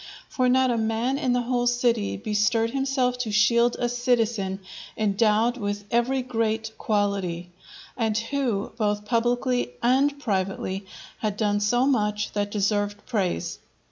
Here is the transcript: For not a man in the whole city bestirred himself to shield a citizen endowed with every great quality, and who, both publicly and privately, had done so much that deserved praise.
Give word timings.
For 0.27 0.49
not 0.49 0.71
a 0.71 0.79
man 0.79 1.19
in 1.19 1.31
the 1.33 1.43
whole 1.43 1.67
city 1.67 2.17
bestirred 2.17 2.71
himself 2.71 3.19
to 3.19 3.31
shield 3.31 3.75
a 3.77 3.87
citizen 3.87 4.61
endowed 4.97 5.57
with 5.57 5.83
every 5.91 6.23
great 6.23 6.71
quality, 6.79 7.51
and 7.95 8.17
who, 8.17 8.71
both 8.77 9.05
publicly 9.05 9.73
and 9.83 10.17
privately, 10.19 10.87
had 11.19 11.37
done 11.37 11.59
so 11.59 11.85
much 11.85 12.31
that 12.33 12.49
deserved 12.49 13.05
praise. 13.05 13.59